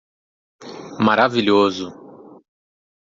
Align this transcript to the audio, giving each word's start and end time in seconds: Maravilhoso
Maravilhoso 1.05 1.87